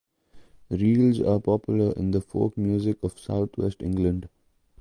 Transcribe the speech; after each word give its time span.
Reels 0.71 1.21
are 1.21 1.39
popular 1.39 1.93
in 1.93 2.09
the 2.09 2.21
folk 2.21 2.57
music 2.57 2.97
of 3.03 3.19
South 3.19 3.55
West 3.59 3.83
England. 3.83 4.29